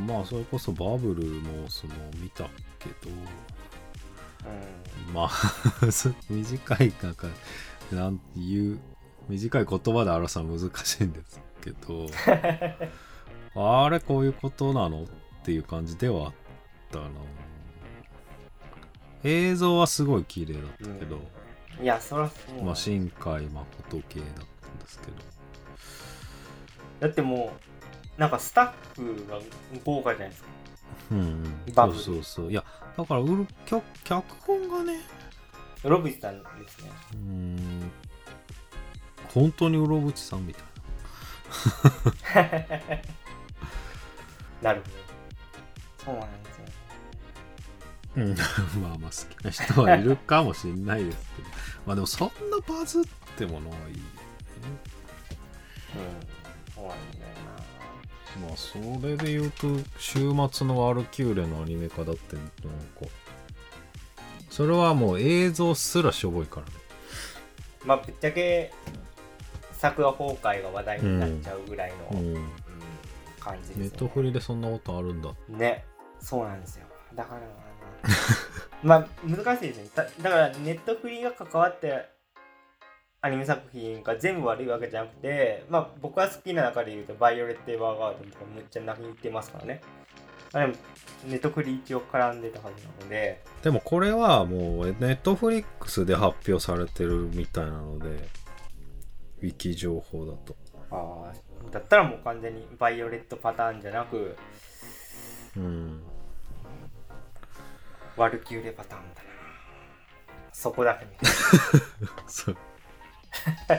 [0.07, 2.45] まあそれこそバブルもその見た
[2.79, 3.11] けどう
[5.13, 5.29] まあ
[6.29, 7.27] 短いなんか
[7.91, 8.79] なんていう
[9.29, 12.07] 短い言葉で表すのは難しいんですけど
[13.83, 15.07] あれこういうことなのっ
[15.43, 16.33] ていう感じではあっ
[16.91, 17.09] たな。
[19.23, 21.17] 映像はすごい綺麗だったけど、
[21.81, 24.29] ん、いや、そらそうまあ新海誠系だっ
[24.61, 25.13] たんですけど。
[26.99, 27.53] だっても
[28.17, 29.39] う、なんかスタッフが
[29.83, 30.49] 豪華じゃないですか。
[31.11, 32.51] うん、うん、そうそうそう。
[32.51, 32.63] いや
[32.95, 34.99] だからうる脚脚本がね
[35.83, 36.91] ロビスさんですね。
[37.13, 37.91] うーん
[39.35, 40.63] 本当にうろぶちさんみたい
[44.61, 44.95] なるほど。
[46.05, 46.65] そうなんですよ。
[48.15, 48.35] な、うん、
[48.81, 51.49] まあまあ好きな人はいるかもしれないですけど
[51.85, 53.03] まあでもそんなバズっ
[53.37, 54.01] てものはいいよね
[55.95, 56.73] うん。
[56.73, 57.25] そうなんだよ
[58.47, 59.67] まあそれで言うと
[59.97, 62.53] 週末のワルキューレのアニメ化だってなんか
[64.49, 66.71] それはもう映像すらしょぼいからね
[67.85, 67.95] な。
[67.95, 68.73] まあ、ぶっちゃけ、
[69.89, 72.51] 作画崩壊が話題になっちゃうぐらいの、うんうん
[73.45, 73.83] 感じですよね。
[73.83, 75.85] ネットフリでそんなことあるんだね、
[76.19, 76.87] そうなんですよ。
[77.13, 77.41] だから、
[78.81, 79.89] まあ、難しいですね。
[79.93, 82.09] だだから、ネットフリが関わって
[83.21, 89.81] アニメ作品が全部悪いわけじゃなくて、まあ、僕が好きな中で言うと、バイオレット・エヴァーガーデンとかむっちゃ泣きってますからね。
[90.51, 90.77] まあ、でも、
[91.27, 98.29] ネットフリ一応絡んでたはずなので、でもこれはもうネットフリックスで発表されてるみたいなので
[99.45, 100.55] ウィキ情報だと
[100.91, 104.35] ああ、だったらもう完全にバイオレットパターンじゃなく、
[105.55, 106.01] うん
[108.17, 109.29] ワルキューレパターンだな。
[110.53, 111.05] そこだけ。
[112.27, 112.57] そう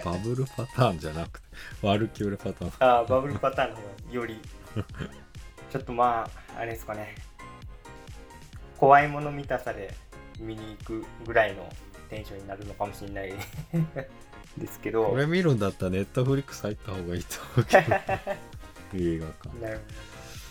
[0.05, 1.47] バブルパターンじゃなくて
[1.81, 4.41] ワルキューレパターンああ、バブルパターンの方がより、
[5.73, 7.15] ちょっとまあ、あれですかね。
[8.77, 9.95] 怖いもの見たさで
[10.39, 11.67] 見に行くぐらいの
[12.11, 13.33] テンションになるのかもしれない
[14.59, 15.07] ですけど。
[15.07, 17.83] これ見るんだったらネットフリックス入った方がいいと思うけど。
[18.95, 19.61] 映画館。
[19.61, 19.81] なる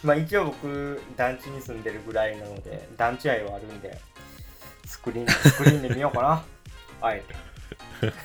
[0.03, 3.99] まあ一応僕団地に住んでるぐらいなので団地愛はあるんで
[4.85, 6.43] スクリーンスクリーンで見ようかな。
[7.01, 7.33] あえて。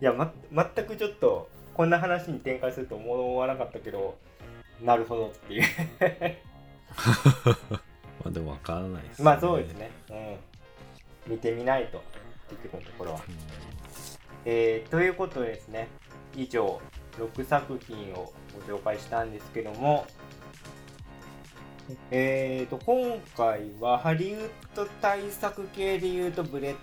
[0.00, 4.18] いや、ま、全くちょっとこんな話に展開すると思わなかったけど
[4.82, 5.62] なるほどっていう。
[5.62, 6.36] ー
[7.72, 7.80] ま
[8.26, 9.90] あでも分からないですまあそうですね。
[10.10, 11.32] うん。
[11.32, 12.02] 見てみないと
[12.48, 13.12] 結局のところ。
[13.12, 13.20] は
[14.44, 15.88] えー、ということでですね
[16.34, 16.80] 以上
[17.18, 18.32] 6作品を
[18.66, 20.06] ご紹介したんですけども
[22.10, 26.76] えーと今回はハリウッド大作系でいうとブレッ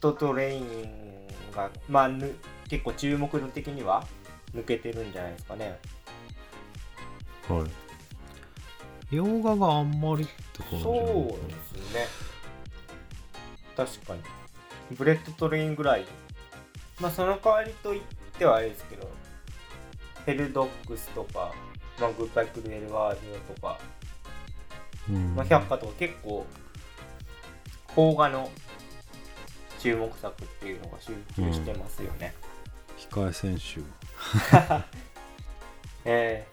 [0.00, 2.34] トトレインがまあぬ
[2.68, 4.04] 結構注目度的には
[4.54, 5.78] 抜けてるんじゃないですかね。
[7.48, 9.14] はい。
[9.14, 11.54] 洋画があんまりって感じそうで
[11.88, 12.06] すね。
[13.76, 14.22] 確かに
[14.92, 16.04] ブレットトレインぐらい。
[17.00, 18.02] まあその代わりと言っ
[18.38, 19.10] てはあれですけど
[20.24, 21.52] ヘルドックスとか、
[22.00, 23.16] まあ、グッバイクルエルワール
[23.48, 23.78] ドとか、
[25.08, 25.34] うん。
[25.36, 26.46] まあ、百花とか結構
[27.94, 28.50] 邦画の
[29.78, 32.34] 注目作っていうのが集中してますよね、
[32.98, 33.80] 控え選手
[36.04, 36.46] え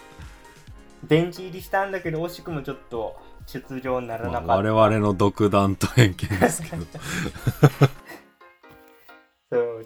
[1.04, 6.86] ー、ベンチ入りしたんだけど惜しくもちょっと出場にならなかった、まあ、我々の独断と偏見ですけど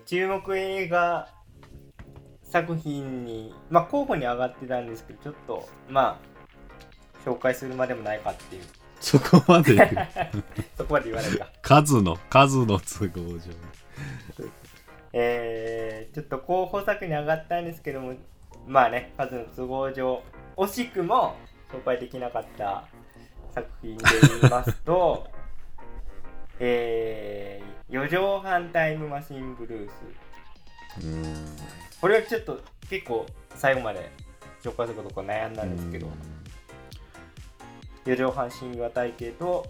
[0.07, 1.27] 注目映画
[2.41, 6.17] 作品にまあ候補に上がってたんですけどちょっとま
[7.25, 8.63] あ紹介するまでもないかっていう。
[9.01, 9.75] そこまで？
[10.77, 11.49] そこまで言わないか。
[11.61, 13.39] 数の数の都合上。
[15.11, 18.13] えー、ちょっと候補作に上がったんですけども
[18.65, 20.23] まあね数の都合上
[20.55, 21.35] 惜しくも
[21.71, 22.85] 紹介できなかった
[23.53, 24.03] 作品で
[24.41, 25.27] 言いますと
[26.59, 29.89] えー、四畳半タイムマシンブルー
[30.99, 31.45] スうん
[32.01, 34.11] これはちょっと結構最後まで
[34.63, 36.07] 紹介することと悩んだんですけど、
[38.05, 39.65] 四畳半神話体系と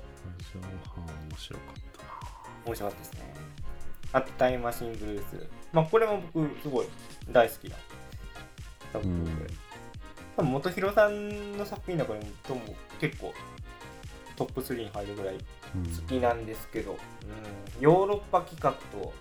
[0.51, 2.09] 最初の半面白かったな
[2.65, 3.33] 面白かったですね。
[4.13, 5.47] あとタイムマシンブルース。
[5.71, 6.87] まあこれも僕すごい
[7.31, 7.75] 大好きな
[8.93, 9.31] 作品で。
[9.31, 9.47] うん
[10.37, 12.61] 多分元弘さんの作品の中でもとも
[13.01, 13.33] 結構
[14.35, 15.41] トップ3に入るぐらいうん
[15.83, 16.97] 好きなんですけど、うん、
[17.81, 19.13] ヨーロッパ企画と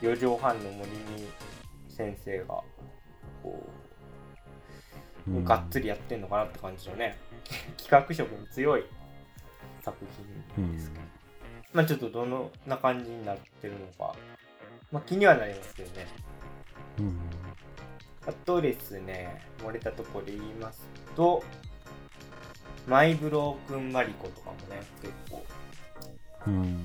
[0.00, 0.96] 四畳半の森に
[1.88, 2.46] 先生が
[3.42, 3.66] こ
[5.26, 5.44] ううん。
[5.44, 7.16] がっつりやってんのかなって感じのね
[7.76, 8.84] 企画色に強い
[9.82, 9.96] 作
[10.56, 11.04] 品ですけど、
[11.72, 14.14] まあちょっとどんな感じになってるのか、
[14.90, 16.06] まあ、気にはなりますけどね。
[16.98, 17.20] うん。
[18.26, 21.42] あとですね漏れたところで言いますと
[22.86, 25.44] マイブロークンマリコとかもね結構
[26.46, 26.84] うん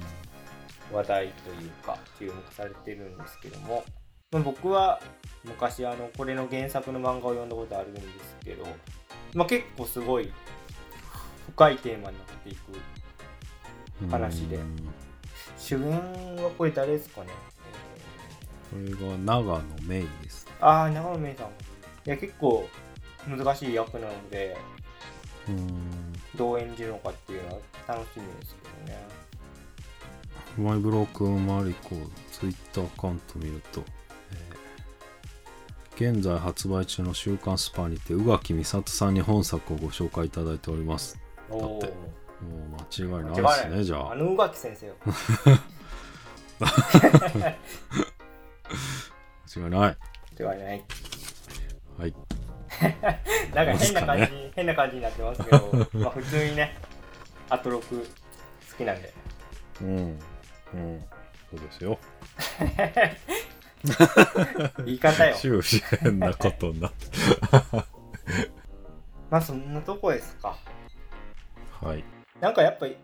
[0.91, 3.83] 話題というか注目されてるんですけども、
[4.31, 4.99] まあ、僕は
[5.43, 8.65] 昔あのこれの原作の漫画を読んだことあるんですけど、
[9.33, 10.31] まあ、結構すごい
[11.51, 12.59] 深いテーマになっていく
[14.01, 14.55] うん話で。
[14.57, 14.75] うん。
[15.57, 15.81] 主演
[16.37, 17.27] はこれ誰ですかね、
[18.71, 20.47] これが長野メイです。
[20.49, 21.47] えーああ長野芽郁さん。
[21.47, 21.49] い
[22.05, 22.67] や結構
[23.27, 24.57] 難しい役なので。
[25.47, 25.88] うん
[26.35, 29.07] どう演じるのかっていうのは楽しみですけどね。
[30.57, 31.95] マイブロークンマリコ
[32.31, 33.83] ツイッターアカウント見ると、
[34.31, 34.59] えー
[35.99, 41.19] 現在発売中の「週刊スパ」にて宇垣美里さんに本作をご紹介いただいております。
[41.49, 41.59] だって。
[41.59, 41.81] もう
[42.69, 44.13] 間違いないですねじゃあ。
[44.13, 44.95] あの宇垣先生よ
[46.61, 46.67] 間
[49.65, 49.97] 違いない。
[50.39, 50.85] 間違いない。
[51.97, 52.15] はい
[53.53, 56.75] なんか変な感じ、そう変な感じになってますけど、 まあ普通にね、
[57.49, 58.07] アトロク
[58.71, 59.13] 好きなんで。
[59.81, 60.19] うん
[60.73, 61.05] うん
[61.49, 61.97] そうですよ
[64.85, 65.35] 言い方よ。
[65.35, 67.07] 終始変なことになって
[69.31, 70.57] まあそんなとこですか。
[71.81, 72.03] はい
[72.39, 72.97] なんかやっぱり、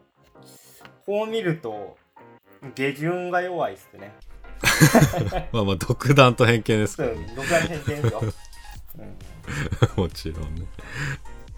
[1.05, 1.97] こう見ると、
[2.73, 4.13] 下順が弱いっすね。
[5.51, 8.21] まあまあ独断と偏見ですからね、僕は偏見ですよ。
[8.97, 9.17] うん、
[9.95, 10.65] もちろんね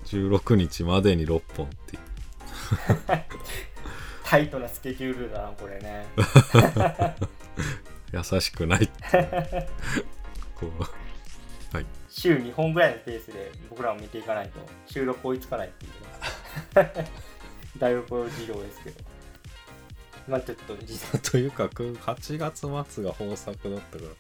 [0.06, 2.02] 16日までに6本っていう
[4.24, 6.06] タイトなスケジュールだな、これね。
[8.14, 9.68] 優しくないって
[10.56, 17.12] こうはい週2本ぐらいのペースで僕らも見ていかないと収録追いつかないっていうね。
[17.78, 19.04] だいぶこれ事情ですけど。
[20.28, 22.62] まあちょっと実というか8月
[22.92, 24.20] 末が豊作だったからだか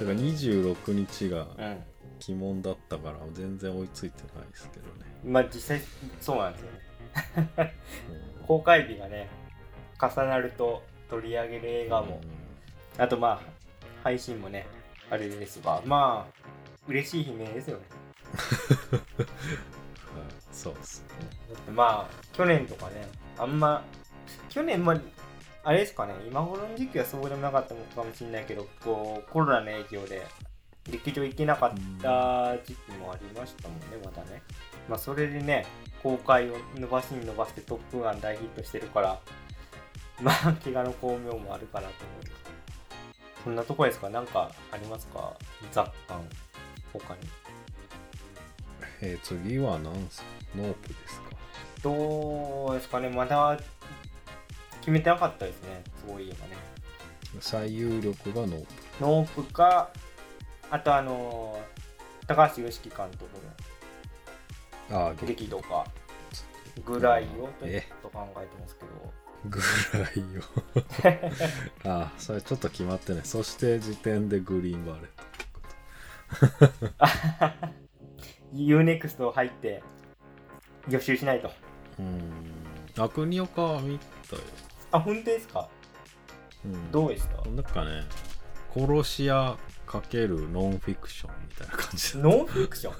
[0.00, 1.84] ら26日がうん。
[2.28, 4.92] 鬼門だったから全然追いついてないですけどね。
[5.24, 5.80] まあ実際
[6.20, 6.70] そうなんですよ
[7.56, 7.74] ね。
[8.46, 9.28] 公開日がね
[10.00, 12.20] 重なると取り上げる映画も、
[12.98, 13.40] あとまあ
[14.02, 14.66] 配信もね
[15.10, 16.48] あれですがまあ
[16.88, 17.84] 嬉しい悲鳴ですよね。
[18.92, 19.02] はい
[20.52, 21.28] そうっすね。
[21.52, 23.06] だってまあ去年とかね
[23.38, 23.84] あんま
[24.48, 25.00] 去年まあ
[25.64, 30.26] あれですかね今頃の時期はそうでもなかったのかもしれないけどこうコロナの影響で
[30.90, 31.70] 劇場行けなかっ
[32.00, 34.42] た時期もありましたもんねまたね。
[34.88, 35.64] まあそれでね
[36.02, 39.18] 公開を伸ばしに伸ばして「トップガン」大ヒットしてるから
[40.20, 42.32] まあ怪我の巧妙もあるかなと思うんです
[43.44, 44.08] そんなとこですか？
[44.08, 45.32] なんかありますか？
[45.70, 46.22] 雑感
[46.92, 47.20] 他に。
[49.00, 50.26] えー次は何すか？
[50.56, 51.30] ノープですか？
[51.82, 53.08] どうですかね？
[53.08, 53.58] まだ
[54.80, 55.82] 決めてなかったですね。
[56.06, 56.56] そういえばね。
[57.40, 58.72] 最有力がノープ。
[59.00, 59.90] ノープか
[60.72, 61.60] あとあの
[62.26, 63.26] 高橋ヨシキ監督
[64.90, 65.84] ああの激怒か
[66.84, 69.12] ぐらいをちょっえと考えてますけど。
[69.44, 69.58] ぐ
[69.98, 70.42] らいよ
[71.92, 73.24] ああそれちょっと決まってない。
[73.24, 75.02] そして次点でグリーンバレッ
[76.60, 76.94] トってこ
[77.60, 77.66] と。
[78.56, 79.82] UNEXT 入って
[80.88, 81.48] 予習しないと。
[81.98, 82.32] うーん。
[82.96, 83.98] 悪ニオカは見
[84.30, 84.42] たよ、
[84.92, 85.68] あ本当ですか？
[86.64, 87.48] うん、どうでした？
[87.50, 88.04] なんかね
[88.74, 89.56] 殺し屋
[89.92, 92.14] かけるノンフィクションみたいな感じ。
[92.14, 92.92] だ、ノンフィクショ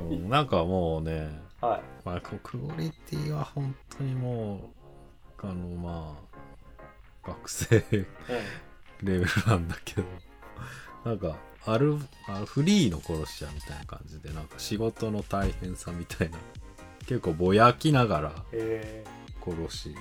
[0.00, 0.12] ン？
[0.12, 1.28] うんなんかもうね
[1.60, 1.82] はい。
[2.04, 4.70] まあクオリティは本当にも
[5.42, 6.16] うあのま
[7.24, 8.06] あ学生うん
[9.02, 10.04] レベルなんだけど。
[11.04, 11.36] なんか
[11.66, 16.38] あるあフリーの殺し屋みたいな感じでなんか仕事の大変さみたいな。
[17.06, 19.04] 結構ぼやきながらえ
[19.44, 19.96] 殺し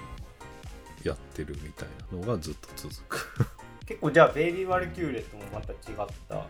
[1.04, 3.18] やってるみたいなのがずっと続く。
[3.40, 3.46] ー、
[3.86, 6.46] 結構じゃあベイビー・ワルキューレともまた違った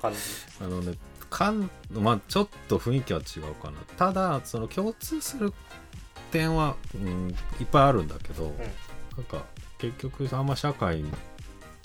[0.00, 0.18] 感じ？
[0.60, 0.94] あのね
[1.28, 3.78] かんまあちょっと雰囲気は違うかな。
[3.96, 5.52] ただその共通する
[6.30, 7.28] 点は、うん、
[7.60, 8.54] いっぱいあるんだけど、
[9.16, 9.44] なんか
[9.78, 11.10] 結局あんま社会に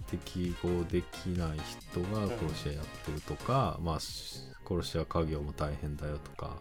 [0.10, 6.56] 適合できない人が殺し屋やってるとか、まあし殺し屋家業も大変だよとか、ま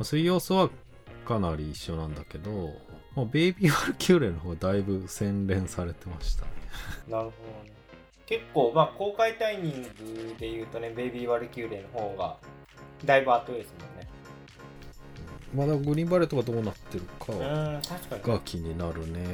[0.00, 0.70] あ、そういう要素は
[1.26, 2.70] かなり一緒なんだけど、
[3.16, 6.44] まあ、ベイビー・ワルキューレの方がだいぶ洗練されてました。
[6.44, 6.50] ね
[7.08, 7.30] なるほど
[7.64, 7.72] ね。
[8.26, 12.36] 結構まあ公開タイミングで言うとねベイビー・ワルキューレの方が
[13.04, 14.08] だいぶ後ですもんね。
[15.54, 18.22] まだグリーンバレーとかどうなってるかうーん確かに。
[18.22, 19.24] が気になるね、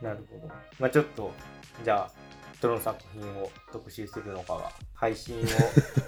[0.00, 0.54] なるほど。
[0.78, 1.32] まあちょっと
[1.82, 2.10] じゃあ
[2.60, 5.40] どの作品を特集するのかは配信を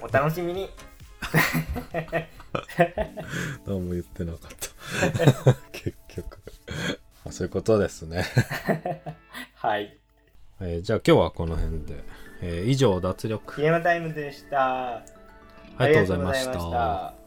[0.02, 0.70] お楽しみに。
[3.66, 4.50] 何も言ってなかっ
[5.42, 5.54] た。
[5.72, 6.38] 結局。
[7.24, 8.24] まあそういうことですね、
[9.54, 9.96] はい
[10.60, 12.04] えーじゃあ今日はこの辺で、
[12.42, 13.60] えー以上脱力。
[13.60, 15.02] ゲームタイムでした。
[15.76, 17.23] ありがとうございました